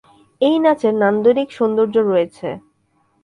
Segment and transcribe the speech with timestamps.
[0.41, 2.47] এই নাচের নান্দনিক সৌন্দর্য রয়েছে।